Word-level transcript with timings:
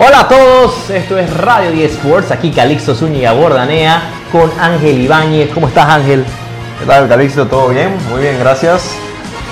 Hola 0.00 0.20
a 0.20 0.28
todos, 0.28 0.90
esto 0.90 1.18
es 1.18 1.36
Radio 1.36 1.72
10 1.72 1.94
Sports, 1.94 2.30
aquí 2.30 2.52
Calixto 2.52 2.94
Zúñiga 2.94 3.32
Bordanea 3.32 4.00
con 4.30 4.48
Ángel 4.60 5.00
Ibáñez. 5.00 5.50
¿Cómo 5.52 5.66
estás 5.66 5.88
Ángel? 5.88 6.24
¿Qué 6.78 6.86
tal 6.86 7.08
Calixto? 7.08 7.48
¿Todo 7.48 7.70
bien? 7.70 7.96
Muy 8.08 8.20
bien, 8.20 8.38
gracias. 8.38 8.92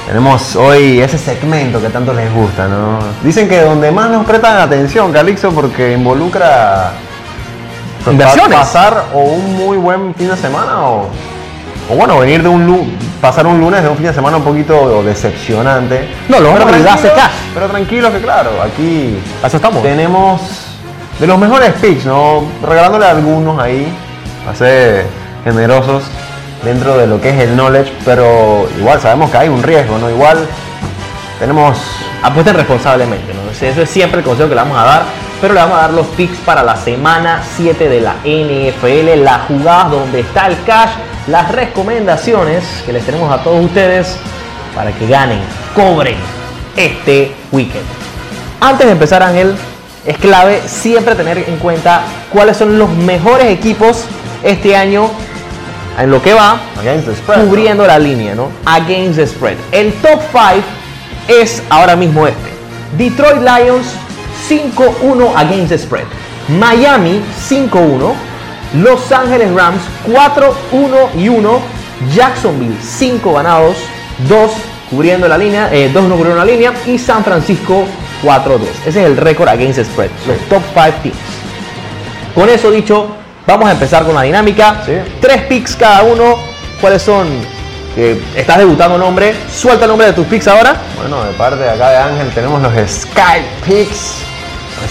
Tenemos 0.06 0.54
hoy 0.54 1.01
ese 1.01 1.19
segmento 1.19 1.81
que 1.83 1.88
tanto 1.88 2.13
les 2.13 2.33
gusta, 2.33 2.69
¿no? 2.69 3.01
Dicen 3.24 3.49
que 3.49 3.61
donde 3.61 3.90
más 3.90 4.09
nos 4.09 4.24
prestan 4.24 4.59
atención, 4.59 5.13
Calixto, 5.13 5.51
porque 5.51 5.95
involucra 5.95 6.92
Inversiones. 8.08 8.56
pasar 8.56 9.06
o 9.15 9.19
un 9.19 9.56
muy 9.56 9.76
buen 9.78 10.15
fin 10.15 10.28
de 10.28 10.37
semana 10.37 10.81
o, 10.87 11.08
o 11.90 11.97
bueno, 11.97 12.21
venir 12.21 12.44
de 12.44 12.49
un 12.49 12.65
pasar 13.21 13.46
un 13.46 13.60
lunes 13.60 13.83
de 13.83 13.88
un 13.88 13.96
fin 13.96 14.06
de 14.06 14.14
semana 14.14 14.37
un 14.37 14.44
poquito 14.44 15.03
decepcionante. 15.03 16.09
No, 16.28 16.41
lo 16.41 16.52
Pero 16.55 16.91
hace 16.91 17.12
cash. 17.12 17.33
Pero 17.55 17.69
tranquilos 17.69 18.12
que 18.12 18.20
claro, 18.20 18.51
aquí 18.62 19.19
Eso 19.43 19.57
estamos. 19.57 19.83
tenemos 19.83 20.41
de 21.19 21.27
los 21.27 21.38
mejores 21.38 21.73
picks, 21.74 22.05
¿no? 22.05 22.45
Regalándole 22.62 23.07
algunos 23.07 23.59
ahí, 23.59 23.93
ser 24.55 25.07
generosos 25.45 26.05
dentro 26.65 26.97
de 26.98 27.07
lo 27.07 27.21
que 27.21 27.30
es 27.30 27.48
el 27.48 27.55
knowledge, 27.55 27.93
pero 28.05 28.69
igual 28.79 29.01
sabemos 29.01 29.30
que 29.30 29.38
hay 29.38 29.48
un 29.48 29.62
riesgo, 29.62 29.98
¿no? 29.98 30.10
Igual 30.10 30.46
tenemos 31.38 31.79
Apuesten 32.23 32.55
responsablemente, 32.55 33.33
¿no? 33.33 33.51
Eso 33.51 33.83
es 33.83 33.91
siempre 33.91 34.21
el 34.21 34.24
consejo 34.24 34.48
que 34.48 34.55
le 34.55 34.60
vamos 34.62 34.79
a 34.79 34.85
dar, 34.85 35.02
pero 35.41 35.55
le 35.55 35.61
vamos 35.61 35.79
a 35.79 35.83
dar 35.83 35.93
los 35.93 36.07
picks 36.09 36.39
para 36.39 36.63
la 36.63 36.77
semana 36.77 37.43
7 37.57 37.89
de 37.89 38.01
la 38.01 38.15
NFL, 38.25 39.23
las 39.23 39.43
jugadas 39.47 39.91
donde 39.91 40.21
está 40.21 40.47
el 40.47 40.63
cash, 40.65 40.91
las 41.27 41.51
recomendaciones 41.53 42.65
que 42.85 42.93
les 42.93 43.05
tenemos 43.05 43.33
a 43.33 43.43
todos 43.43 43.65
ustedes 43.65 44.17
para 44.75 44.93
que 44.93 45.07
ganen, 45.07 45.41
cobren 45.75 46.17
este 46.77 47.33
weekend. 47.53 47.85
Antes 48.61 48.87
de 48.87 48.93
empezar, 48.93 49.23
Ángel, 49.23 49.55
es 50.07 50.19
clave 50.19 50.63
siempre 50.66 51.15
tener 51.15 51.38
en 51.38 51.57
cuenta 51.59 52.03
cuáles 52.32 52.57
son 52.57 52.79
los 52.79 52.91
mejores 52.91 53.47
equipos 53.49 54.05
este 54.43 54.77
año 54.77 55.10
en 55.99 56.10
lo 56.10 56.23
que 56.23 56.32
va 56.35 56.60
against 56.79 57.09
the 57.09 57.15
spread. 57.15 57.38
¿no? 57.38 57.45
cubriendo 57.47 57.87
la 57.87 57.99
línea, 57.99 58.35
¿no? 58.35 58.51
Against 58.65 59.16
the 59.16 59.27
spread. 59.27 59.57
El 59.73 59.93
top 59.95 60.21
5 60.30 60.63
es 61.29 61.63
ahora 61.71 61.97
mismo 61.97 62.27
este. 62.27 62.51
Detroit 62.97 63.41
Lions 63.43 63.87
5-1 64.48 65.36
against 65.36 65.70
the 65.70 65.78
spread. 65.78 66.06
Miami 66.48 67.20
5-1. 67.48 68.14
Los 68.75 69.11
Ángeles 69.12 69.53
Rams 69.53 69.80
4-1 70.06 71.14
y 71.16 71.28
1. 71.28 71.77
Jacksonville 72.14 72.77
5 72.83 73.33
ganados, 73.33 73.77
2 74.28 74.50
cubriendo 74.91 75.27
la 75.28 75.38
línea, 75.38 75.70
2 75.70 75.92
no 76.05 76.16
cubriendo 76.16 76.36
la 76.36 76.44
línea 76.44 76.72
y 76.86 76.98
San 76.98 77.25
Francisco 77.25 77.84
4-2. 78.22 78.61
Ese 78.86 79.00
es 79.00 79.06
el 79.06 79.16
récord 79.16 79.48
against 79.48 79.78
the 79.78 79.84
spread. 79.84 80.11
Los 80.27 80.38
top 80.48 80.62
5 80.75 80.97
teams. 81.03 81.16
Con 82.34 82.48
eso 82.48 82.70
dicho, 82.70 83.08
vamos 83.47 83.69
a 83.69 83.72
empezar 83.72 84.05
con 84.05 84.14
la 84.14 84.22
dinámica. 84.22 84.83
Sí. 84.84 84.92
Tres 85.20 85.42
picks 85.42 85.75
cada 85.75 86.03
uno. 86.03 86.36
¿Cuáles 86.81 87.00
son? 87.03 87.27
Eh, 87.97 88.22
estás 88.36 88.58
debutando 88.58 88.98
nombre. 88.98 89.34
Suelta 89.50 89.86
el 89.86 89.88
nombre 89.88 90.08
de 90.08 90.12
tus 90.12 90.27
picks 90.27 90.47
ahora. 90.47 90.77
Bueno, 90.97 91.25
de 91.25 91.33
parte 91.33 91.62
de 91.62 91.70
acá 91.70 91.91
de 91.91 91.97
Ángel 91.97 92.31
tenemos 92.34 92.60
los 92.60 92.72
Sky 92.91 93.41
Picks 93.66 94.16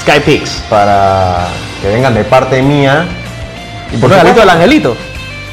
Sky 0.02 0.20
Picks. 0.20 0.64
para 0.70 1.48
que 1.82 1.88
vengan 1.88 2.14
de 2.14 2.24
parte 2.24 2.62
mía. 2.62 3.06
Y 3.92 4.04
Un 4.04 4.10
regalito 4.10 4.40
del 4.40 4.50
angelito. 4.50 4.98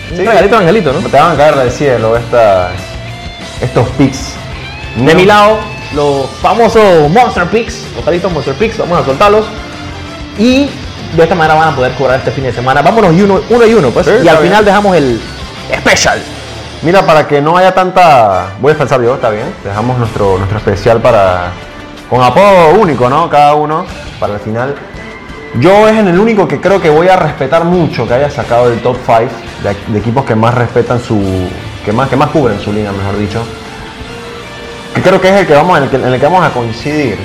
Sí. 0.08 0.20
Un 0.20 0.26
regalito 0.26 0.54
del 0.56 0.68
angelito, 0.68 0.92
¿no? 0.92 1.00
Te 1.08 1.16
van 1.16 1.32
a 1.32 1.36
caer 1.36 1.56
del 1.56 1.70
cielo 1.70 2.16
estas, 2.16 2.70
estos 3.60 3.88
picks. 3.90 4.32
De 4.96 5.14
mi 5.14 5.24
lado, 5.24 5.58
los 5.94 6.28
famosos 6.42 7.08
Monster 7.10 7.46
Picks. 7.46 7.82
Los 7.96 8.04
caritos 8.04 8.30
Monster 8.32 8.54
Picks. 8.54 8.78
Vamos 8.78 9.00
a 9.00 9.04
soltarlos. 9.04 9.46
Y 10.38 10.70
de 11.16 11.22
esta 11.22 11.34
manera 11.34 11.54
van 11.58 11.68
a 11.72 11.76
poder 11.76 11.92
cobrar 11.92 12.18
este 12.18 12.30
fin 12.30 12.44
de 12.44 12.52
semana. 12.52 12.82
Vámonos 12.82 13.14
y 13.14 13.22
uno, 13.22 13.40
uno 13.48 13.66
y 13.66 13.74
uno, 13.74 13.90
pues. 13.90 14.06
Sí, 14.06 14.12
y 14.12 14.28
al 14.28 14.36
bien. 14.38 14.48
final 14.48 14.64
dejamos 14.64 14.96
el 14.96 15.20
Special. 15.78 16.20
Mira, 16.82 17.06
para 17.06 17.26
que 17.28 17.40
no 17.40 17.56
haya 17.56 17.72
tanta. 17.72 18.48
Voy 18.60 18.72
a 18.72 18.76
pensar 18.76 19.00
yo, 19.02 19.14
está 19.14 19.30
bien. 19.30 19.44
Dejamos 19.64 19.98
nuestro, 19.98 20.36
nuestro 20.36 20.58
especial 20.58 21.00
para. 21.00 21.52
Con 22.12 22.22
apodo 22.22 22.74
único, 22.78 23.08
¿no? 23.08 23.30
Cada 23.30 23.54
uno. 23.54 23.86
Para 24.20 24.34
el 24.34 24.40
final. 24.40 24.74
Yo 25.58 25.88
es 25.88 25.96
en 25.98 26.08
el 26.08 26.18
único 26.18 26.46
que 26.46 26.60
creo 26.60 26.78
que 26.78 26.90
voy 26.90 27.08
a 27.08 27.16
respetar 27.16 27.64
mucho 27.64 28.06
que 28.06 28.12
haya 28.12 28.30
sacado 28.30 28.70
el 28.70 28.82
top 28.82 28.98
5 29.06 29.30
de, 29.92 29.98
equipos 29.98 30.22
que 30.26 30.34
más 30.34 30.54
respetan 30.54 31.00
su. 31.00 31.18
que 31.82 31.90
más, 31.90 32.10
que 32.10 32.16
más 32.16 32.28
cubren 32.28 32.60
su 32.60 32.70
línea, 32.70 32.92
mejor 32.92 33.16
dicho. 33.16 33.42
Que 34.94 35.00
creo 35.00 35.22
que 35.22 35.30
es 35.30 35.40
el 35.40 35.46
que 35.46 35.54
vamos, 35.54 35.78
en 35.78 35.84
el 36.04 36.20
que, 36.20 36.26
vamos 36.26 36.44
a 36.44 36.50
coincidir. 36.50 37.16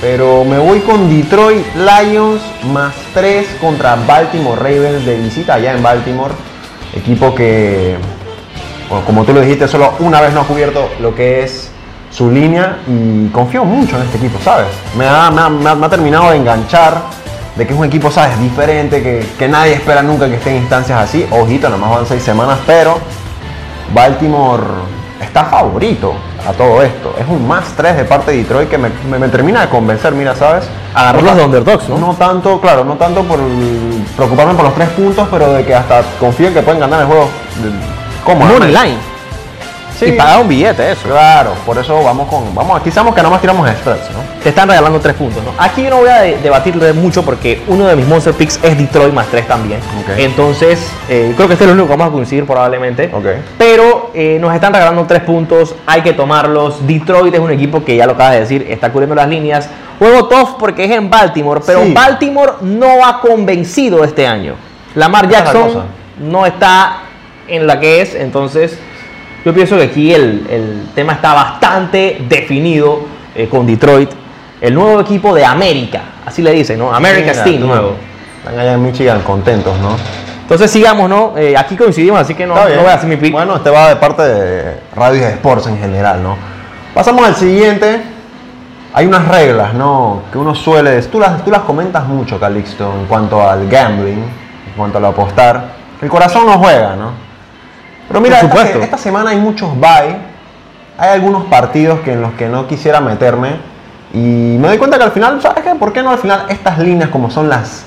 Pero 0.00 0.44
me 0.44 0.58
voy 0.58 0.78
con 0.78 1.10
Detroit 1.10 1.66
Lions 1.74 2.40
más 2.72 2.94
3 3.14 3.48
contra 3.60 3.96
Baltimore 4.06 4.60
Ravens 4.60 5.04
de 5.04 5.16
visita 5.16 5.54
allá 5.54 5.72
en 5.72 5.82
Baltimore. 5.82 6.34
Equipo 6.94 7.34
que 7.34 7.96
como 9.04 9.24
tú 9.24 9.32
lo 9.32 9.40
dijiste, 9.40 9.66
solo 9.66 9.94
una 9.98 10.20
vez 10.20 10.32
no 10.32 10.42
ha 10.42 10.46
cubierto 10.46 10.88
lo 11.00 11.16
que 11.16 11.42
es 11.42 11.72
su 12.16 12.30
línea 12.30 12.78
y 12.88 13.28
confío 13.28 13.62
mucho 13.64 13.96
en 13.96 14.02
este 14.04 14.16
equipo, 14.16 14.38
¿sabes? 14.42 14.68
Me 14.96 15.06
ha, 15.06 15.30
me 15.30 15.40
ha- 15.42 15.48
me 15.50 15.68
ha- 15.68 15.74
me 15.74 15.86
ha 15.86 15.88
terminado 15.90 16.30
de 16.30 16.36
enganchar 16.38 16.94
de 17.56 17.66
que 17.66 17.74
es 17.74 17.78
un 17.78 17.84
equipo, 17.84 18.10
¿sabes? 18.10 18.38
Diferente, 18.40 19.02
que, 19.02 19.26
que 19.38 19.48
nadie 19.48 19.74
espera 19.74 20.02
nunca 20.02 20.26
que 20.26 20.36
esté 20.36 20.50
en 20.50 20.62
instancias 20.62 20.98
así. 20.98 21.26
Ojito, 21.30 21.68
nomás 21.68 21.90
van 21.90 22.06
seis 22.06 22.22
semanas, 22.22 22.58
pero 22.66 22.98
Baltimore 23.94 24.62
está 25.20 25.44
favorito 25.44 26.14
a 26.48 26.52
todo 26.52 26.82
esto. 26.82 27.14
Es 27.18 27.26
un 27.28 27.46
más 27.46 27.64
3 27.76 27.96
de 27.96 28.04
parte 28.04 28.30
de 28.30 28.38
Detroit 28.38 28.68
que 28.70 28.78
me, 28.78 28.90
me- 29.10 29.18
me 29.18 29.28
termina 29.28 29.60
de 29.62 29.68
convencer, 29.68 30.12
mira, 30.12 30.34
¿sabes? 30.34 30.64
Agarrarlos 30.94 31.32
No 31.32 31.38
de 31.38 31.44
underdogs, 31.44 31.88
¿no? 31.90 31.98
No 31.98 32.14
tanto, 32.14 32.60
claro, 32.60 32.84
no 32.84 32.94
tanto 32.94 33.22
por 33.24 33.38
preocuparme 34.16 34.54
por 34.54 34.64
los 34.64 34.74
tres 34.74 34.88
puntos, 34.90 35.28
pero 35.30 35.52
de 35.52 35.64
que 35.64 35.74
hasta 35.74 36.02
confío 36.18 36.48
en 36.48 36.54
que 36.54 36.62
pueden 36.62 36.80
ganar 36.80 37.00
el 37.02 37.06
juego. 37.06 37.28
cómodamente. 38.24 38.66
Money 38.72 38.72
line. 38.90 38.98
Sí. 39.98 40.06
Y 40.06 40.12
pagar 40.12 40.40
un 40.42 40.48
billete, 40.48 40.92
eso. 40.92 41.08
Claro, 41.08 41.54
por 41.64 41.78
eso 41.78 42.02
vamos 42.02 42.28
con. 42.28 42.54
Vamos, 42.54 42.78
aquí 42.80 42.90
sabemos 42.90 43.14
que 43.14 43.22
nada 43.22 43.30
más 43.30 43.40
tiramos 43.40 43.68
spreads, 43.70 44.10
¿no? 44.10 44.18
te 44.42 44.50
están 44.50 44.68
regalando 44.68 45.00
tres 45.00 45.14
puntos. 45.14 45.42
¿no? 45.42 45.50
Aquí 45.58 45.82
yo 45.82 45.90
no 45.90 45.96
voy 45.96 46.08
a 46.08 46.20
de- 46.20 46.36
debatir 46.38 46.74
de 46.78 46.92
mucho 46.92 47.24
porque 47.24 47.62
uno 47.66 47.86
de 47.86 47.96
mis 47.96 48.06
Monster 48.06 48.34
Picks 48.34 48.60
es 48.62 48.76
Detroit 48.78 49.12
más 49.14 49.26
tres 49.28 49.48
también. 49.48 49.80
Ok. 50.02 50.10
Entonces, 50.18 50.86
eh, 51.08 51.32
creo 51.34 51.48
que 51.48 51.54
este 51.54 51.64
es 51.64 51.68
lo 51.68 51.72
único 51.74 51.88
que 51.88 51.96
vamos 51.96 52.08
a 52.08 52.12
coincidir 52.14 52.44
probablemente. 52.44 53.10
Ok. 53.12 53.24
Pero 53.58 54.10
eh, 54.14 54.38
nos 54.40 54.54
están 54.54 54.72
regalando 54.72 55.04
tres 55.06 55.22
puntos, 55.22 55.74
hay 55.86 56.02
que 56.02 56.12
tomarlos. 56.12 56.86
Detroit 56.86 57.32
es 57.34 57.40
un 57.40 57.50
equipo 57.50 57.82
que 57.84 57.96
ya 57.96 58.06
lo 58.06 58.12
acabas 58.12 58.34
de 58.34 58.40
decir, 58.40 58.66
está 58.68 58.92
cubriendo 58.92 59.14
las 59.14 59.28
líneas. 59.28 59.68
Juego 59.98 60.28
tough 60.28 60.58
porque 60.58 60.84
es 60.84 60.90
en 60.90 61.08
Baltimore, 61.08 61.60
pero 61.66 61.82
Sí. 61.84 61.92
Baltimore 61.94 62.52
no 62.60 63.04
ha 63.06 63.20
convencido 63.20 64.04
este 64.04 64.26
año. 64.26 64.54
Lamar 64.94 65.28
Jackson 65.28 65.84
no 66.20 66.44
está 66.46 66.98
en 67.48 67.66
la 67.66 67.80
que 67.80 68.02
es, 68.02 68.14
entonces 68.14 68.78
yo 69.46 69.54
pienso 69.54 69.76
que 69.76 69.84
aquí 69.84 70.12
el, 70.12 70.44
el 70.50 70.88
tema 70.92 71.12
está 71.12 71.32
bastante 71.32 72.24
definido 72.28 73.02
eh, 73.32 73.46
con 73.48 73.64
Detroit. 73.64 74.10
El 74.60 74.74
nuevo 74.74 75.00
equipo 75.00 75.32
de 75.32 75.44
América, 75.44 76.02
así 76.26 76.42
le 76.42 76.50
dicen, 76.50 76.80
¿no? 76.80 76.92
America's 76.92 77.44
Team 77.44 77.60
nuevo. 77.60 77.94
Están 78.38 78.58
allá 78.58 78.72
en 78.72 78.82
Michigan 78.82 79.20
contentos, 79.22 79.78
¿no? 79.78 79.90
Entonces 80.42 80.68
sigamos, 80.68 81.08
¿no? 81.08 81.34
Eh, 81.36 81.56
aquí 81.56 81.76
coincidimos, 81.76 82.18
así 82.18 82.34
que 82.34 82.44
no, 82.44 82.54
voy 82.54 82.72
a 82.72 82.94
hacer 82.94 83.08
mi 83.08 83.16
pick. 83.18 83.30
Bueno, 83.30 83.54
este 83.54 83.70
va 83.70 83.90
de 83.90 83.96
parte 83.96 84.22
de 84.22 84.80
Radio 84.96 85.20
y 85.20 85.24
Sports 85.26 85.68
en 85.68 85.78
general, 85.78 86.24
¿no? 86.24 86.36
Pasamos 86.92 87.24
al 87.24 87.36
siguiente. 87.36 88.02
Hay 88.94 89.06
unas 89.06 89.28
reglas, 89.28 89.74
¿no? 89.74 90.22
Que 90.32 90.38
uno 90.38 90.56
suele. 90.56 91.00
Tú 91.02 91.20
las, 91.20 91.44
tú 91.44 91.52
las 91.52 91.60
comentas 91.60 92.04
mucho, 92.04 92.40
Calixto, 92.40 92.92
en 93.00 93.06
cuanto 93.06 93.48
al 93.48 93.68
gambling, 93.68 94.24
en 94.24 94.72
cuanto 94.76 94.98
al 94.98 95.04
apostar. 95.04 95.68
El 96.02 96.08
corazón 96.08 96.46
no 96.46 96.58
juega, 96.58 96.96
¿no? 96.96 97.25
Pero 98.08 98.20
mira, 98.20 98.40
esta 98.40 98.98
semana 98.98 99.30
hay 99.30 99.38
muchos 99.38 99.74
bye. 99.78 100.16
Hay 100.98 101.10
algunos 101.10 101.44
partidos 101.46 102.00
que 102.00 102.12
en 102.12 102.22
los 102.22 102.32
que 102.34 102.48
no 102.48 102.66
quisiera 102.66 103.00
meterme. 103.00 103.56
Y 104.14 104.56
me 104.58 104.68
doy 104.68 104.78
cuenta 104.78 104.96
que 104.96 105.04
al 105.04 105.12
final, 105.12 105.42
¿sabes 105.42 105.62
qué? 105.62 105.74
¿Por 105.74 105.92
qué 105.92 106.02
no 106.02 106.10
al 106.10 106.18
final 106.18 106.46
estas 106.48 106.78
líneas 106.78 107.10
como 107.10 107.30
son 107.30 107.48
las 107.48 107.84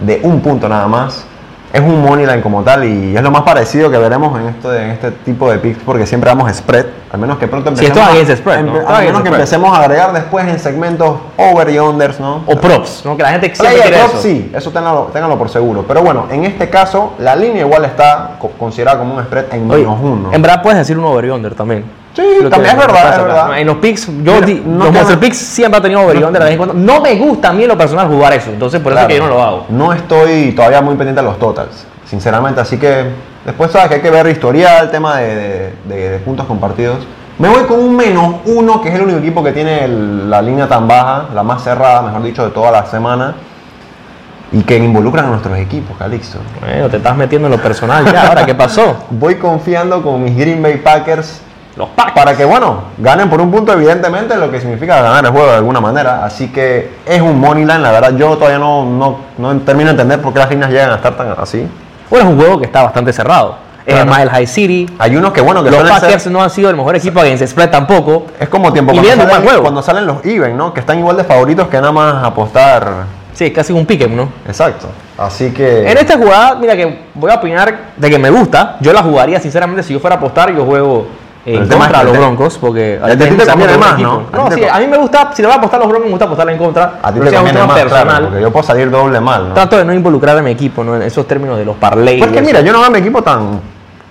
de 0.00 0.20
un 0.22 0.40
punto 0.40 0.68
nada 0.68 0.86
más? 0.88 1.24
Es 1.72 1.80
un 1.80 2.02
money 2.02 2.26
line 2.26 2.40
como 2.42 2.64
tal 2.64 2.82
y 2.84 3.16
es 3.16 3.22
lo 3.22 3.30
más 3.30 3.42
parecido 3.42 3.88
que 3.92 3.96
veremos 3.96 4.38
en, 4.40 4.48
esto 4.48 4.70
de- 4.70 4.82
en 4.82 4.90
este 4.90 5.12
tipo 5.12 5.48
de 5.50 5.58
picks 5.58 5.78
porque 5.84 6.04
siempre 6.04 6.28
damos 6.28 6.52
spread. 6.52 6.84
Al 7.12 7.20
menos 7.20 7.38
que 7.38 7.46
pronto 7.46 7.74
Sí, 7.76 7.86
esto 7.86 8.00
es 8.00 8.28
a- 8.28 8.36
spread, 8.36 8.62
¿no? 8.64 8.72
against 8.72 8.88
menos 8.90 9.04
que 9.04 9.28
spread. 9.28 9.34
empecemos 9.34 9.78
a 9.78 9.82
agregar 9.82 10.12
después 10.12 10.48
en 10.48 10.58
segmentos 10.58 11.16
over 11.36 11.70
y 11.70 11.78
unders, 11.78 12.18
¿no? 12.18 12.42
O 12.46 12.56
props, 12.60 13.02
¿no? 13.04 13.16
Que 13.16 13.22
la 13.22 13.30
gente 13.30 13.54
siempre 13.54 13.82
quiere 13.82 13.98
prop, 13.98 14.10
eso. 14.14 14.22
sí, 14.22 14.50
eso 14.52 14.70
ténganlo, 14.72 15.10
ténganlo 15.12 15.38
por 15.38 15.48
seguro. 15.48 15.84
Pero 15.86 16.02
bueno, 16.02 16.26
en 16.30 16.44
este 16.44 16.68
caso, 16.68 17.12
la 17.20 17.36
línea 17.36 17.60
igual 17.64 17.84
está 17.84 18.30
co- 18.40 18.50
considerada 18.58 18.98
como 18.98 19.14
un 19.14 19.22
spread 19.22 19.46
en 19.52 19.70
Oye, 19.70 19.82
menos 19.84 19.98
uno. 20.02 20.30
En 20.32 20.42
verdad 20.42 20.62
puedes 20.62 20.78
decir 20.78 20.98
un 20.98 21.04
over 21.04 21.24
y 21.24 21.30
under 21.30 21.54
también. 21.54 21.84
Sí, 22.14 22.22
Lo 22.42 22.50
también 22.50 22.72
es 22.76 22.80
verdad, 22.86 23.12
es 23.12 23.22
verdad. 23.24 23.58
En 23.58 23.66
los 23.68 23.76
picks, 23.76 24.06
yo 24.06 24.40
Mira, 24.40 24.60
no 24.66 24.78
los 24.84 24.86
te- 24.92 24.92
Monster 24.98 25.18
Picks 25.20 25.36
siempre 25.38 25.78
ha 25.78 25.82
tenido 25.82 26.00
over 26.02 26.16
y 26.16 26.22
under 26.24 26.40
de 26.42 26.44
vez 26.46 26.52
en 26.52 26.56
cuando. 26.58 26.74
No 26.74 27.00
me 27.00 27.14
gusta 27.14 27.50
a 27.50 27.52
mí 27.52 27.62
en 27.62 27.68
lo 27.68 27.78
personal 27.78 28.08
jugar 28.08 28.32
eso, 28.32 28.50
entonces 28.50 28.80
por 28.80 28.92
eso 28.92 29.02
es 29.02 29.06
que 29.08 29.16
yo 29.16 29.22
no 29.22 29.28
lo 29.28 29.42
hago. 29.42 29.66
No 29.68 29.92
estoy 29.92 30.52
todavía 30.52 30.80
muy 30.80 30.96
pendiente 30.96 31.20
de 31.22 31.26
los 31.28 31.38
totals, 31.38 31.86
sinceramente. 32.06 32.60
Así 32.60 32.78
que 32.78 33.04
después 33.44 33.70
sabes 33.70 33.88
que 33.88 33.94
hay 33.96 34.00
que 34.00 34.10
ver 34.10 34.26
historial, 34.26 34.90
tema 34.90 35.18
de, 35.18 35.34
de- 35.36 35.72
de- 35.84 36.10
de 36.10 36.18
puntos 36.18 36.46
compartidos. 36.46 36.98
Me 37.38 37.48
voy 37.48 37.62
con 37.62 37.78
un 37.80 37.96
menos 37.96 38.34
uno, 38.44 38.82
que 38.82 38.88
es 38.88 38.94
el 38.96 39.02
único 39.02 39.18
equipo 39.20 39.42
que 39.44 39.52
tiene 39.52 39.84
el- 39.84 40.28
la 40.28 40.42
línea 40.42 40.66
tan 40.68 40.88
baja, 40.88 41.26
la 41.32 41.42
más 41.44 41.62
cerrada, 41.62 42.02
mejor 42.02 42.22
dicho, 42.24 42.44
de 42.44 42.50
toda 42.50 42.70
la 42.72 42.86
semana. 42.86 43.34
y 44.52 44.62
que 44.64 44.76
involucran 44.76 45.26
a 45.26 45.28
nuestros 45.28 45.56
equipos, 45.58 45.96
Calixto. 45.96 46.40
Bueno, 46.60 46.88
te 46.88 46.96
estás 46.96 47.16
metiendo 47.16 47.46
en 47.46 47.52
lo 47.52 47.62
personal 47.62 48.04
ya. 48.12 48.26
Ahora, 48.26 48.44
¿qué 48.44 48.52
pasó? 48.56 49.04
Voy 49.10 49.36
confiando 49.36 50.02
con 50.02 50.24
mis 50.24 50.36
Green 50.36 50.60
Bay 50.60 50.78
Packers 50.78 51.40
Los 51.80 51.88
Packers. 51.90 52.14
para 52.14 52.36
que, 52.36 52.44
bueno, 52.44 52.82
ganen 52.98 53.28
por 53.28 53.40
un 53.40 53.50
punto, 53.50 53.72
evidentemente, 53.72 54.36
lo 54.36 54.50
que 54.50 54.60
significa 54.60 55.00
ganar 55.02 55.24
el 55.24 55.30
juego 55.32 55.48
de 55.48 55.56
alguna 55.56 55.80
manera. 55.80 56.24
Así 56.24 56.48
que 56.52 56.90
es 57.06 57.20
un 57.20 57.38
money 57.40 57.64
line, 57.64 57.78
la 57.80 57.90
verdad, 57.92 58.14
yo 58.16 58.36
todavía 58.36 58.58
no, 58.58 58.84
no, 58.84 59.18
no 59.38 59.56
termino 59.62 59.86
de 59.88 59.92
entender 59.92 60.20
por 60.20 60.32
qué 60.32 60.38
las 60.40 60.50
líneas 60.50 60.70
llegan 60.70 60.90
a 60.90 60.96
estar 60.96 61.16
tan 61.16 61.34
así. 61.38 61.66
Bueno, 62.08 62.26
es 62.28 62.32
un 62.32 62.38
juego 62.40 62.58
que 62.58 62.66
está 62.66 62.82
bastante 62.82 63.12
cerrado. 63.12 63.56
Es 63.86 63.94
Claro. 63.94 64.10
Mile 64.14 64.30
High 64.30 64.46
City. 64.46 64.88
Hay 64.98 65.16
unos 65.16 65.32
que, 65.32 65.40
bueno, 65.40 65.64
que 65.64 65.70
Los 65.70 65.80
ser- 65.80 65.88
Packers 66.00 66.26
no 66.26 66.42
han 66.42 66.50
sido 66.50 66.68
el 66.70 66.76
mejor 66.76 66.94
equipo 66.96 67.18
against 67.20 67.46
spread 67.46 67.70
tampoco. 67.70 68.26
Es 68.38 68.48
como 68.48 68.72
tiempo 68.72 68.92
cuando 68.92 69.10
un 69.10 69.16
salen, 69.18 69.42
juego. 69.42 69.62
cuando 69.62 69.82
salen 69.82 70.06
los 70.06 70.24
even, 70.24 70.56
¿no? 70.56 70.74
Que 70.74 70.80
están 70.80 70.98
igual 70.98 71.16
de 71.16 71.24
favoritos 71.24 71.66
que 71.68 71.78
nada 71.78 71.90
más 71.90 72.22
apostar. 72.22 73.04
Sí, 73.32 73.50
casi 73.52 73.72
un 73.72 73.86
pick'em, 73.86 74.14
¿no? 74.14 74.28
Exacto. 74.46 74.88
Así 75.16 75.50
que. 75.52 75.90
En 75.90 75.96
esta 75.96 76.18
jugada, 76.18 76.56
mira 76.56 76.76
que 76.76 77.04
voy 77.14 77.30
a 77.30 77.36
opinar 77.36 77.74
de 77.96 78.10
que 78.10 78.18
me 78.18 78.28
gusta. 78.28 78.76
Yo 78.80 78.92
la 78.92 79.02
jugaría, 79.02 79.40
sinceramente, 79.40 79.82
si 79.82 79.94
yo 79.94 79.98
fuera 80.00 80.16
a 80.16 80.18
apostar, 80.18 80.54
yo 80.54 80.64
juego 80.64 81.06
eh, 81.46 81.54
en 81.54 81.62
el 81.62 81.68
tema 81.68 81.84
contra 81.86 81.98
de 82.00 82.04
los 82.04 82.18
Broncos, 82.18 82.58
porque 82.58 83.00
a 83.02 83.08
ti 83.10 83.16
te 83.16 83.46
conviene 83.46 83.78
más. 83.78 83.98
¿no? 83.98 84.22
A 84.32 84.36
No, 84.36 84.50
sí, 84.50 84.62
a 84.64 84.78
mí 84.78 84.86
me 84.86 84.98
gusta, 84.98 85.30
si 85.34 85.42
le 85.42 85.48
voy 85.48 85.54
a 85.54 85.58
apostar 85.58 85.80
a 85.80 85.82
los 85.84 85.88
Broncos, 85.88 86.06
me 86.06 86.10
gusta 86.10 86.24
apostarla 86.26 86.52
en 86.52 86.58
contra. 86.58 86.98
A 87.02 87.12
ti 87.12 87.20
te 87.20 87.32
conviene 87.32 87.58
más, 87.60 87.72
claro, 87.72 87.88
personal. 87.90 88.22
porque 88.24 88.40
yo 88.42 88.50
puedo 88.52 88.66
salir 88.66 88.90
doble 88.90 89.20
mal, 89.20 89.48
¿no? 89.48 89.54
Trato 89.54 89.76
de 89.78 89.84
no 89.84 89.92
involucrar 89.94 90.36
a 90.36 90.42
mi 90.42 90.50
equipo 90.50 90.84
¿no? 90.84 90.96
en 90.96 91.02
esos 91.02 91.26
términos 91.26 91.56
de 91.58 91.64
los 91.64 91.76
parlays. 91.76 92.18
Pues 92.20 92.32
que 92.32 92.42
mira, 92.42 92.60
yo 92.60 92.72
no 92.72 92.78
veo 92.78 92.88
a 92.88 92.90
mi 92.90 92.98
equipo 92.98 93.22
tan. 93.22 93.60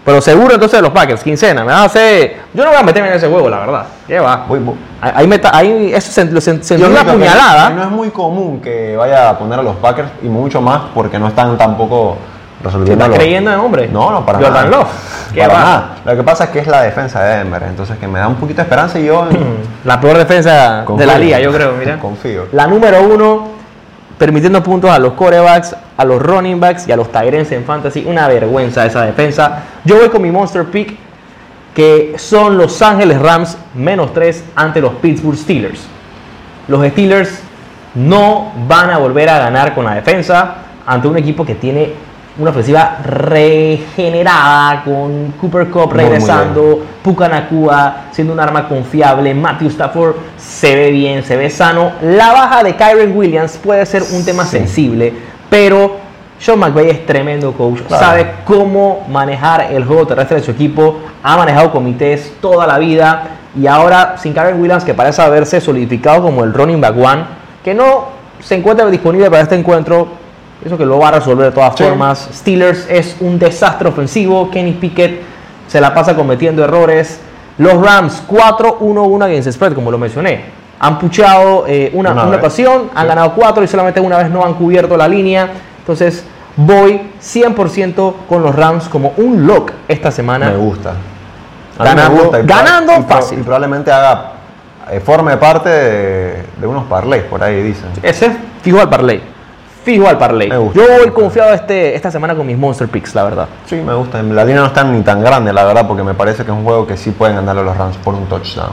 Pero 0.05 0.21
seguro 0.21 0.53
entonces 0.53 0.79
de 0.79 0.81
los 0.81 0.91
Packers, 0.91 1.21
quincena. 1.23 1.63
Me 1.63 1.71
vas 1.71 1.81
a 1.81 1.85
hacer. 1.85 2.37
Yo 2.53 2.63
no 2.63 2.71
voy 2.71 2.79
a 2.79 2.83
meterme 2.83 3.09
en 3.09 3.15
ese 3.15 3.27
juego, 3.27 3.47
la 3.49 3.59
verdad. 3.59 3.85
¿Qué 4.07 4.19
va? 4.19 4.45
Voy- 4.47 4.59
voy- 4.59 4.75
Ahí, 5.01 5.27
me 5.27 5.39
ahí 5.53 5.91
eso 5.93 6.11
se, 6.11 6.41
sentí 6.41 6.77
Yo 6.77 6.87
una 6.89 7.03
puñalada. 7.03 7.69
No 7.69 7.83
es 7.83 7.89
muy 7.89 8.09
común 8.09 8.59
que 8.59 8.95
vaya 8.97 9.29
a 9.29 9.37
poner 9.37 9.59
a 9.59 9.61
los 9.61 9.75
Packers 9.75 10.09
y 10.23 10.27
mucho 10.27 10.61
más 10.61 10.81
porque 10.95 11.19
no 11.19 11.27
están 11.27 11.57
tampoco 11.57 12.17
resolviendo. 12.63 13.05
¿Estás 13.05 13.17
creyendo 13.19 13.51
en 13.51 13.59
hombre? 13.59 13.87
No, 13.87 14.11
no, 14.11 14.25
para 14.25 14.39
Jordan 14.39 14.69
nada. 14.69 14.77
Love. 14.77 14.87
¿Qué 15.33 15.41
Para 15.41 15.53
va? 15.53 15.59
nada. 15.59 15.95
Lo 16.05 16.15
que 16.15 16.23
pasa 16.23 16.43
es 16.45 16.49
que 16.49 16.59
es 16.59 16.67
la 16.67 16.81
defensa 16.81 17.23
de 17.23 17.37
Denver, 17.37 17.63
entonces 17.63 17.97
que 17.97 18.07
me 18.07 18.19
da 18.19 18.27
un 18.27 18.35
poquito 18.35 18.57
de 18.57 18.63
esperanza 18.63 18.99
y 18.99 19.05
yo. 19.05 19.27
La 19.85 19.99
peor 20.01 20.17
defensa 20.17 20.83
Confío. 20.85 21.05
de 21.05 21.11
la 21.13 21.17
liga, 21.19 21.39
yo 21.39 21.51
creo, 21.53 21.73
mira. 21.73 21.99
Confío. 21.99 22.47
La 22.51 22.67
número 22.67 23.01
uno, 23.03 23.47
permitiendo 24.17 24.61
puntos 24.61 24.89
a 24.89 24.99
los 24.99 25.13
corebacks, 25.13 25.75
a 25.95 26.03
los 26.05 26.21
running 26.21 26.59
backs 26.59 26.87
y 26.87 26.91
a 26.91 26.97
los 26.97 27.11
Tyrants 27.11 27.51
en 27.51 27.63
fantasy. 27.63 28.05
Una 28.07 28.27
vergüenza 28.27 28.85
esa 28.85 29.03
defensa. 29.03 29.63
Yo 29.85 29.97
voy 29.97 30.09
con 30.09 30.21
mi 30.21 30.31
monster 30.31 30.65
pick, 30.65 30.97
que 31.73 32.15
son 32.17 32.57
Los 32.57 32.81
Ángeles 32.81 33.21
Rams 33.21 33.57
menos 33.73 34.13
3 34.13 34.43
ante 34.55 34.81
los 34.81 34.93
Pittsburgh 34.95 35.37
Steelers. 35.37 35.79
Los 36.67 36.85
Steelers 36.87 37.41
no 37.95 38.51
van 38.67 38.89
a 38.89 38.97
volver 38.97 39.29
a 39.29 39.39
ganar 39.39 39.73
con 39.73 39.85
la 39.85 39.93
defensa 39.95 40.55
ante 40.85 41.07
un 41.07 41.17
equipo 41.17 41.45
que 41.45 41.55
tiene 41.55 41.93
una 42.39 42.51
ofensiva 42.51 42.97
regenerada 43.03 44.83
con 44.83 45.33
Cooper 45.39 45.67
Cup 45.69 45.87
Muy, 45.87 45.93
muy 45.95 46.03
regresando, 46.03 46.83
Nakua 47.29 47.95
siendo 48.11 48.33
un 48.33 48.39
arma 48.39 48.67
confiable, 48.67 49.33
Matthew 49.33 49.69
Stafford 49.69 50.15
se 50.37 50.75
ve 50.75 50.91
bien, 50.91 51.23
se 51.23 51.35
ve 51.35 51.49
sano. 51.49 51.91
La 52.01 52.31
baja 52.31 52.63
de 52.63 52.75
Kyron 52.75 53.15
Williams 53.15 53.57
puede 53.57 53.85
ser 53.85 54.03
un 54.13 54.23
tema 54.23 54.45
Sí. 54.45 54.57
sensible, 54.57 55.13
pero 55.49 55.97
Sean 56.39 56.57
McVay 56.59 56.89
es 56.89 57.05
tremendo 57.05 57.51
coach, 57.51 57.79
Claro. 57.87 58.05
sabe 58.05 58.31
cómo 58.45 59.05
manejar 59.09 59.67
el 59.71 59.83
juego 59.83 60.07
terrestre 60.07 60.37
de 60.37 60.43
su 60.43 60.51
equipo, 60.51 60.99
ha 61.21 61.35
manejado 61.35 61.71
comités 61.71 62.33
toda 62.39 62.65
la 62.65 62.77
vida 62.77 63.23
y 63.59 63.67
ahora 63.67 64.15
sin 64.17 64.33
Kyron 64.33 64.61
Williams 64.61 64.85
que 64.85 64.93
parece 64.93 65.21
haberse 65.21 65.59
solidificado 65.59 66.21
como 66.21 66.43
el 66.45 66.53
running 66.53 66.79
back 66.79 66.95
one, 66.97 67.23
que 67.63 67.73
no 67.73 68.05
se 68.39 68.55
encuentra 68.55 68.85
disponible 68.85 69.29
para 69.29 69.41
este 69.43 69.55
encuentro, 69.55 70.07
eso 70.65 70.77
que 70.77 70.85
lo 70.85 70.99
va 70.99 71.09
a 71.09 71.11
resolver 71.11 71.47
de 71.47 71.51
todas 71.51 71.73
Sí. 71.77 71.83
formas. 71.83 72.29
Steelers 72.33 72.85
es 72.89 73.15
un 73.19 73.39
desastre 73.39 73.87
ofensivo, 73.89 74.49
Kenny 74.51 74.73
Pickett 74.73 75.21
se 75.67 75.79
la 75.79 75.93
pasa 75.93 76.15
cometiendo 76.15 76.63
errores. 76.63 77.19
Los 77.57 77.81
Rams 77.81 78.23
4-1-1 78.27 79.23
against 79.25 79.51
spread, 79.51 79.73
como 79.73 79.91
lo 79.91 79.97
mencioné. 79.97 80.45
Han 80.79 80.97
puchado 80.97 81.65
eh, 81.67 81.91
una, 81.93 82.11
Una 82.11 82.37
ocasión, 82.37 82.89
han 82.95 83.03
Sí. 83.03 83.07
ganado 83.09 83.33
4 83.33 83.63
y 83.63 83.67
solamente 83.67 83.99
una 83.99 84.17
vez 84.17 84.29
no 84.29 84.45
han 84.45 84.53
cubierto 84.53 84.95
la 84.97 85.07
línea. 85.07 85.49
Entonces 85.79 86.23
voy 86.55 87.01
100% 87.21 88.15
con 88.27 88.43
los 88.43 88.55
Rams 88.55 88.87
como 88.89 89.13
un 89.17 89.45
lock 89.45 89.71
esta 89.87 90.09
semana. 90.11 90.49
Me 90.49 90.57
gusta. 90.57 90.93
A 91.77 91.83
Ganando- 91.83 92.15
me 92.15 92.21
gusta 92.21 92.39
y 92.39 92.43
proba- 92.43 92.55
ganando 92.57 92.93
y 92.99 93.03
fácil. 93.03 93.39
Y 93.39 93.43
probablemente 93.43 93.91
haga, 93.91 94.31
eh, 94.91 94.99
forme 95.01 95.37
parte 95.37 95.69
de, 95.69 96.43
de 96.59 96.67
unos 96.67 96.85
parlays, 96.85 97.23
por 97.23 97.43
ahí 97.43 97.61
dicen. 97.61 97.89
Ese 98.01 98.27
es 98.27 98.31
fijo 98.61 98.79
al 98.79 98.89
parlay. 98.89 99.21
Fijo 99.83 100.07
al 100.07 100.17
parlay. 100.17 100.49
Me 100.49 100.57
gusta. 100.57 100.79
Yo 100.79 100.85
voy 100.99 101.09
confiado 101.11 101.53
este, 101.53 101.95
esta 101.95 102.11
semana 102.11 102.35
con 102.35 102.45
mis 102.45 102.57
Monster 102.57 102.87
Picks, 102.87 103.15
la 103.15 103.23
verdad. 103.23 103.47
Sí, 103.65 103.75
me 103.75 103.93
gusta. 103.93 104.21
La 104.21 104.43
línea 104.43 104.61
no 104.61 104.67
está 104.67 104.83
ni 104.83 105.01
tan 105.01 105.21
grande, 105.21 105.53
la 105.53 105.63
verdad, 105.63 105.87
porque 105.87 106.03
me 106.03 106.13
parece 106.13 106.43
que 106.43 106.51
es 106.51 106.57
un 106.57 106.63
juego 106.63 106.85
que 106.85 106.97
sí 106.97 107.11
pueden 107.11 107.37
ganarle 107.37 107.61
a 107.61 107.65
los 107.65 107.77
Rams 107.77 107.97
por 107.97 108.13
un 108.13 108.25
touchdown. 108.25 108.71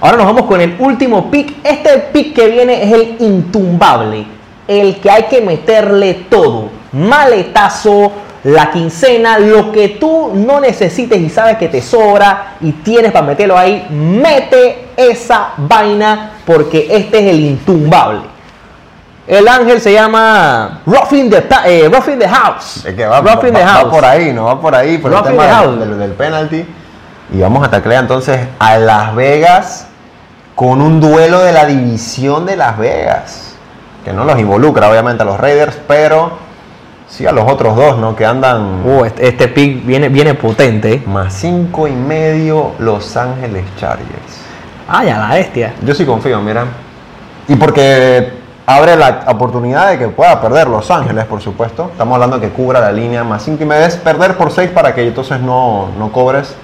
Ahora 0.00 0.16
nos 0.16 0.26
vamos 0.26 0.42
con 0.42 0.60
el 0.60 0.76
último 0.78 1.30
pick. 1.30 1.56
Este 1.64 1.98
pick 2.12 2.34
que 2.34 2.48
viene 2.48 2.82
es 2.84 2.92
el 2.92 3.16
intumbable. 3.20 4.26
El 4.66 5.00
que 5.00 5.10
hay 5.10 5.24
que 5.24 5.40
meterle 5.40 6.26
todo. 6.28 6.68
Maletazo, 6.92 8.12
la 8.44 8.70
quincena, 8.70 9.38
lo 9.38 9.72
que 9.72 9.88
tú 9.90 10.32
no 10.34 10.60
necesites 10.60 11.20
y 11.20 11.28
sabes 11.28 11.56
que 11.58 11.68
te 11.68 11.82
sobra 11.82 12.56
y 12.60 12.72
tienes 12.72 13.12
para 13.12 13.26
meterlo 13.26 13.56
ahí. 13.58 13.86
Mete 13.90 14.88
esa 14.96 15.50
vaina 15.56 16.32
porque 16.46 16.86
este 16.90 17.18
es 17.18 17.34
el 17.34 17.40
intumbable. 17.40 18.37
El 19.28 19.46
ángel 19.46 19.78
se 19.80 19.92
llama 19.92 20.80
Roughing 20.86 21.28
the, 21.28 21.44
eh, 21.66 21.88
Roughing 21.92 22.18
the 22.18 22.26
House. 22.28 22.84
Es 22.86 22.94
que 22.94 23.04
va, 23.04 23.20
va- 23.20 23.38
the 23.38 23.50
va 23.50 23.66
House. 23.66 23.90
por 23.90 24.04
ahí, 24.04 24.32
no 24.32 24.46
va 24.46 24.58
por 24.60 24.74
ahí, 24.74 24.96
por 24.96 25.12
el 25.12 25.18
Roughing 25.18 25.32
tema 25.36 25.42
the 25.44 25.48
del, 25.50 25.64
house. 25.66 25.78
del- 25.80 25.98
del 25.98 26.12
penalty. 26.12 26.66
Y 27.34 27.40
vamos 27.40 27.62
a 27.62 27.70
taclear 27.70 28.02
entonces 28.02 28.40
a 28.58 28.78
Las 28.78 29.14
Vegas 29.14 29.86
con 30.54 30.80
un 30.80 30.98
duelo 30.98 31.40
de 31.40 31.52
la 31.52 31.66
división 31.66 32.46
de 32.46 32.56
Las 32.56 32.78
Vegas. 32.78 33.54
Que 34.02 34.14
no 34.14 34.24
los 34.24 34.38
involucra, 34.38 34.88
obviamente, 34.88 35.22
a 35.22 35.26
los 35.26 35.38
Raiders, 35.38 35.78
pero 35.86 36.38
sí 37.06 37.26
a 37.26 37.32
los 37.32 37.44
otros 37.52 37.76
dos, 37.76 37.98
¿no? 37.98 38.16
Que 38.16 38.24
andan 38.24 38.80
Uh, 38.86 39.04
este, 39.04 39.28
este 39.28 39.48
pick 39.48 39.84
viene, 39.84 40.08
viene 40.08 40.32
potente. 40.32 41.02
más 41.06 41.34
cinco 41.34 41.86
y 41.86 41.92
medio 41.92 42.72
Los 42.78 43.14
Ángeles 43.18 43.64
Chargers. 43.78 44.40
Ay, 44.88 45.10
a 45.10 45.18
la 45.18 45.34
bestia. 45.34 45.74
Yo 45.82 45.94
sí 45.94 46.06
confío, 46.06 46.40
mira. 46.40 46.64
Y 47.46 47.56
porque 47.56 48.37
abre 48.68 48.96
la 48.96 49.24
oportunidad 49.28 49.88
de 49.88 49.98
que 49.98 50.08
pueda 50.08 50.38
perder 50.42 50.68
Los 50.68 50.90
Ángeles, 50.90 51.24
por 51.24 51.40
supuesto. 51.40 51.88
Estamos 51.90 52.14
hablando 52.16 52.38
que 52.38 52.50
cubra 52.50 52.80
la 52.80 52.92
línea 52.92 53.24
más 53.24 53.42
5 53.44 53.62
y 53.62 53.66
medio. 53.66 53.86
Es 53.86 53.96
perder 53.96 54.36
por 54.36 54.50
6 54.50 54.72
para 54.72 54.94
que 54.94 55.08
entonces 55.08 55.40
no, 55.40 55.88
no 55.98 56.12
cobres. 56.12 56.54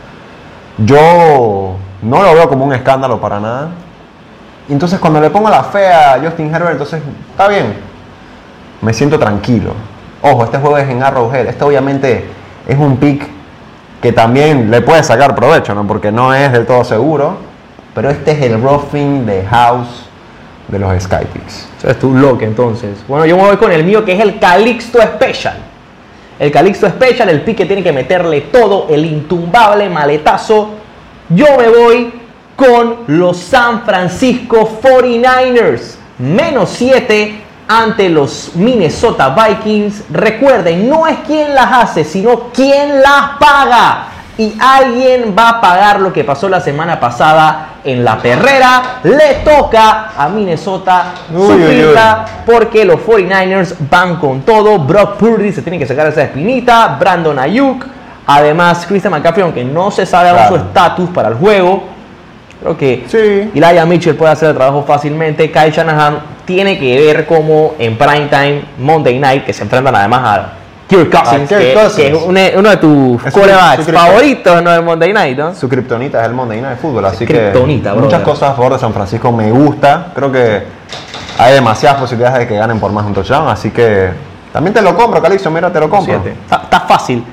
Yo 0.77 1.77
no 2.03 2.23
lo 2.23 2.35
veo 2.35 2.47
como 2.51 2.67
un 2.67 2.75
escándalo 2.75 3.19
para 3.23 3.41
nada. 3.41 3.69
Entonces 4.69 5.01
cuando 5.01 5.19
le 5.19 5.31
pongo 5.31 5.49
la 5.49 5.65
fe 5.65 5.91
a 5.91 6.21
Justin 6.23 6.55
Herbert, 6.55 6.73
entonces 6.73 7.01
está 7.31 7.49
bien. 7.49 7.75
Me 8.83 8.93
siento 8.93 9.19
tranquilo. 9.19 9.73
Ojo, 10.21 10.45
este 10.45 10.59
juego 10.59 10.77
es 10.77 10.87
en 10.91 11.03
Arrowhead. 11.03 11.47
Este 11.47 11.65
obviamente 11.65 12.29
es 12.69 12.79
un 12.79 12.99
pick 12.99 13.27
que 14.03 14.13
también 14.13 14.71
le 14.71 14.83
puede 14.83 15.03
sacar 15.03 15.35
provecho, 15.35 15.75
¿no? 15.75 15.87
Porque 15.87 16.13
no 16.13 16.35
es 16.35 16.53
del 16.53 16.67
todo 16.67 16.85
seguro. 16.85 17.39
Pero 17.95 18.11
este 18.11 18.33
es 18.33 18.43
el 18.43 18.63
roughing 18.63 19.25
de 19.25 19.47
house 19.47 20.04
de 20.69 20.79
los 20.79 21.03
Skypicks. 21.03 21.69
Eso 21.79 21.89
es 21.89 21.99
tu 21.99 22.15
lock 22.15 22.43
entonces. 22.43 22.99
Bueno, 23.07 23.27
yo 23.27 23.37
me 23.37 23.45
voy 23.45 23.57
con 23.57 23.71
el 23.73 23.85
mío 23.85 24.05
que 24.05 24.13
es 24.13 24.21
el 24.21 24.39
Calixto 24.39 25.01
Special. 25.01 25.57
El 26.39 26.51
Calixto 26.51 26.89
Special, 26.89 27.29
el 27.29 27.43
pique 27.43 27.67
tiene 27.67 27.83
que 27.83 27.93
meterle 27.93 28.43
todo, 28.43 28.87
el 28.91 29.05
intumbable 29.05 29.89
maletazo. 29.89 30.71
Yo 31.29 31.47
me 31.59 31.69
voy 31.69 32.13
con 32.57 32.97
los 33.07 33.39
San 33.39 33.83
Francisco 33.83 34.81
49ers. 34.83 35.97
Menos 36.19 36.71
7 36.71 37.41
ante 37.69 38.09
los 38.09 38.53
Minnesota 38.55 39.31
Vikings. 39.35 40.05
Recuerden, 40.11 40.89
no 40.89 41.07
es 41.07 41.19
quien 41.27 41.55
las 41.55 41.73
hace, 41.73 42.05
sino 42.05 42.51
quien 42.53 43.03
las 43.03 43.39
paga. 43.39 44.09
Y 44.37 44.55
alguien 44.61 45.35
va 45.39 45.51
a 45.51 45.61
pagar 45.61 46.01
lo 46.01 46.13
que 46.13 46.25
pasó 46.25 46.49
la 46.49 46.61
semana 46.61 46.99
pasada 46.99 47.74
en 47.85 48.05
la 48.05 48.17
perrera. 48.19 48.83
Le 49.05 49.35
toca 49.45 50.11
a 50.17 50.29
Minnesota 50.29 51.13
Uy, 51.31 51.37
uy, 51.37 51.43
uy. 51.47 51.61
sufrirla 51.61 52.25
porque 52.47 52.85
los 52.85 53.01
49ers 53.01 53.75
van 53.91 54.17
con 54.17 54.43
todo. 54.43 54.79
Brock 54.79 55.17
Purdy 55.17 55.53
se 55.53 55.63
tiene 55.63 55.79
que 55.79 55.87
sacar 55.87 56.07
esa 56.07 56.23
espinita. 56.23 56.97
Brandon 56.99 57.39
Ayuk. 57.39 57.85
Además, 58.27 58.87
Christian 58.89 59.13
McCaffrey, 59.13 59.43
aunque 59.43 59.65
no 59.65 59.91
se 59.91 60.07
sabe 60.07 60.31
aún 60.31 60.39
Claro. 60.39 60.57
su 60.57 60.63
estatus 60.63 61.11
para 61.11 61.29
el 61.29 61.35
juego. 61.35 61.85
Creo 62.61 62.77
que 62.79 63.05
Sí. 63.07 63.51
Elijah 63.59 63.85
Mitchell 63.85 64.15
puede 64.17 64.33
hacer 64.33 64.49
el 64.51 64.55
trabajo 64.57 64.83
fácilmente. 64.87 65.51
Kyle 65.53 65.71
Shanahan 65.71 66.19
tiene 66.47 66.79
que 66.79 66.99
ver 66.99 67.27
cómo 67.27 67.75
en 67.79 67.99
primetime, 67.99 68.63
Monday 68.79 69.19
night, 69.19 69.45
que 69.45 69.53
se 69.53 69.63
enfrentan 69.65 69.95
además 69.95 70.21
a 70.25 70.53
Kirk 70.89 71.11
Cousins, 71.11 71.49
Kirk 71.49 71.75
Cousins. 71.75 71.95
que 71.97 72.07
es 72.09 72.15
uno, 72.15 72.41
uno 72.57 72.71
de 72.71 72.77
tus 72.77 73.23
kriptonita. 73.23 73.77
favoritos 73.93 74.63
¿no? 74.63 74.71
del 74.71 74.83
Monday 74.83 75.13
night, 75.13 75.39
¿no? 75.39 75.55
Su 75.55 75.69
kriptonita 75.69 76.21
es 76.21 76.27
el 76.27 76.35
Monday 76.35 76.61
Night 76.61 76.79
Football, 76.79 77.07
así 77.07 77.27
que 77.27 77.51
brother. 77.51 77.95
muchas 77.97 78.23
cosas 78.23 78.51
a 78.51 78.55
favor 78.55 78.75
de 78.75 78.79
San 78.79 78.93
Francisco 78.93 79.33
me 79.33 79.51
gusta. 79.51 80.13
Creo 80.15 80.31
que 80.31 80.63
hay 81.39 81.55
demasiadas 81.55 82.01
posibilidades 82.01 82.41
de 82.41 82.47
que 82.49 82.57
ganen 82.57 82.79
por 82.79 82.93
más 82.93 83.05
de 83.05 83.09
un 83.09 83.15
touchdown, 83.15 83.49
así 83.49 83.71
que 83.71 84.11
También 84.53 84.73
te 84.75 84.83
lo 84.83 84.95
compro, 84.95 85.21
Calixto, 85.21 85.51
mira, 85.51 85.73
te 85.73 85.81
lo 85.81 85.91
compro. 85.91 86.15
Está, 86.15 86.57
está 86.63 86.81
fácil. 86.81 87.25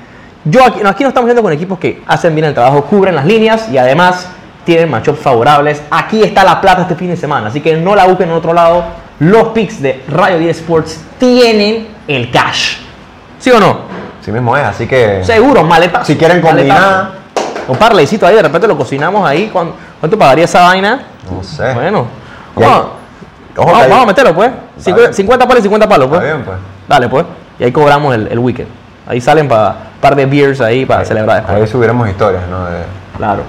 Yo 0.44 0.66
aquí, 0.66 0.80
no, 0.82 0.90
aquí 0.90 1.04
no 1.04 1.10
estamos 1.10 1.28
viendo 1.28 1.44
con 1.44 1.54
equipos 1.54 1.78
que 1.78 2.02
hacen 2.08 2.34
bien 2.34 2.46
el 2.46 2.54
trabajo, 2.56 2.84
cubren 2.86 3.14
las 3.14 3.26
líneas 3.26 3.70
y 3.70 3.78
además 3.78 4.28
tienen 4.66 4.90
matchups 4.90 5.20
favorables. 5.20 5.84
Aquí 5.92 6.24
está 6.24 6.44
la 6.44 6.60
plata 6.60 6.82
este 6.84 6.96
fin 6.96 7.10
de 7.10 7.18
semana, 7.18 7.48
así 7.48 7.62
que 7.62 7.76
no 7.76 7.96
la 7.96 8.06
busquen 8.06 8.30
en 8.30 8.36
otro 8.36 8.54
lado. 8.54 8.84
Los 9.20 9.50
picks 9.50 9.82
de 9.82 10.02
Radio 10.08 10.40
10 10.40 10.58
Sports 10.58 11.00
tienen 11.20 11.90
el 12.08 12.32
cash. 12.32 12.78
¿Sí 13.42 13.52
o 13.52 13.60
no? 13.60 13.80
Sí 14.24 14.32
mismo 14.32 14.56
es, 14.56 14.64
así 14.64 14.88
que... 14.88 15.24
Seguro, 15.26 15.64
maleta. 15.64 16.06
Si 16.06 16.16
quieren 16.16 16.40
combinar... 16.42 17.20
Un 17.68 17.78
parleycito 17.78 18.26
ahí, 18.26 18.36
de 18.36 18.42
repente 18.42 18.68
lo 18.68 18.78
cocinamos 18.78 19.28
ahí. 19.28 19.50
¿Cuánto, 19.52 19.76
cuánto 20.00 20.18
pagaría 20.18 20.46
esa 20.46 20.62
vaina? 20.62 21.04
No 21.30 21.44
sé. 21.44 21.74
Bueno, 21.74 22.08
vamos, 22.56 22.86
Ojo, 23.56 23.72
vamos, 23.72 24.04
a 24.04 24.06
meterlo 24.06 24.34
pues. 24.34 24.52
Cincu- 24.84 25.12
50 25.14 25.48
palos 25.48 25.60
y 25.60 25.64
50 25.64 25.88
palos 25.88 26.08
pues. 26.08 26.22
Está 26.22 26.34
bien, 26.34 26.46
pues. 26.46 26.58
Dale 26.88 27.08
pues. 27.10 27.26
Y 27.60 27.64
ahí 27.64 27.72
cobramos 27.72 28.14
el, 28.16 28.28
el 28.28 28.40
weekend. 28.40 28.68
Ahí 29.08 29.22
salen 29.22 29.48
para 29.48 29.70
un 29.70 30.02
par 30.02 30.16
de 30.16 30.26
beers 30.26 30.60
ahí 30.60 30.86
para 30.86 31.06
celebrar 31.06 31.38
después. 31.38 31.62
Ahí 31.62 31.68
subiremos 31.68 32.10
historias, 32.10 32.44
¿no? 32.50 32.66
De- 32.66 32.84
Claro. 33.18 33.44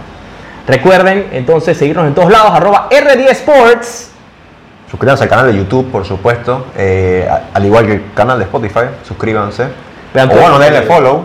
Recuerden 0.68 1.28
entonces 1.32 1.76
seguirnos 1.76 2.06
en 2.06 2.14
todos 2.14 2.30
lados, 2.30 2.52
arroba 2.52 2.88
R10 2.90 3.30
Sports. 3.30 4.10
Suscríbanse 4.92 5.24
al 5.24 5.30
canal 5.30 5.46
de 5.46 5.56
YouTube, 5.56 5.90
por 5.90 6.04
supuesto. 6.04 6.66
eh, 6.76 7.26
al 7.54 7.64
igual 7.64 7.86
que 7.86 7.92
el 7.94 8.12
canal 8.12 8.38
de 8.38 8.44
Spotify. 8.44 8.80
Suscríbanse. 9.08 9.68
Vean 10.12 10.30
o 10.30 10.34
bueno, 10.34 10.58
denle 10.58 10.82
follow. 10.82 11.24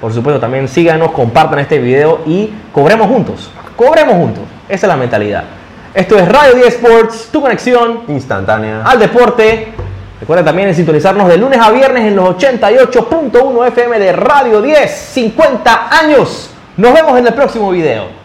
Por 0.00 0.12
supuesto, 0.14 0.38
también 0.40 0.68
síganos, 0.68 1.10
compartan 1.10 1.58
este 1.58 1.80
video 1.80 2.20
y 2.24 2.48
cobremos 2.72 3.08
juntos. 3.08 3.50
Cobremos 3.74 4.14
juntos. 4.14 4.44
Esa 4.68 4.86
es 4.86 4.88
la 4.88 4.96
mentalidad. 4.96 5.42
Esto 5.92 6.16
es 6.16 6.28
Radio 6.28 6.54
10 6.54 6.68
Sports, 6.76 7.28
tu 7.32 7.40
conexión 7.40 8.02
Instantánea. 8.06 8.82
al 8.84 9.00
deporte. 9.00 9.72
Recuerden 10.20 10.44
también 10.44 10.72
sintonizarnos 10.72 11.28
de 11.28 11.38
lunes 11.38 11.58
a 11.60 11.72
viernes 11.72 12.04
en 12.04 12.14
los 12.14 12.36
88.1 12.36 13.66
FM 13.66 13.98
de 13.98 14.12
Radio 14.12 14.62
10. 14.62 14.90
50 14.92 15.88
años. 15.90 16.50
Nos 16.76 16.94
vemos 16.94 17.18
en 17.18 17.26
el 17.26 17.34
próximo 17.34 17.72
video. 17.72 18.17